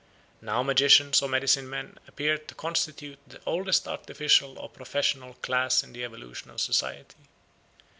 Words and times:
Now 0.41 0.63
magicians 0.63 1.21
or 1.21 1.29
medicine 1.29 1.69
men 1.69 1.99
appear 2.07 2.39
to 2.39 2.55
constitute 2.55 3.19
the 3.27 3.39
oldest 3.45 3.87
artificial 3.87 4.57
or 4.57 4.67
professional 4.67 5.35
class 5.43 5.83
in 5.83 5.93
the 5.93 6.03
evolution 6.03 6.49
of 6.49 6.59
society. 6.59 7.27